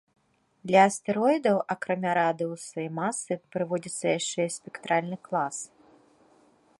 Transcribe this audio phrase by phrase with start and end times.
[0.69, 5.57] Для астэроідаў акрамя радыуса і масы прыводзіцца яшчэ і спектральны клас.